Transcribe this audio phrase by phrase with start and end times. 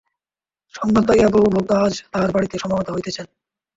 [0.73, 3.27] সংবাদ পাইয়া বহু ভক্ত আজ তাঁহার বাড়ীতে সমাগত হইতেছেন।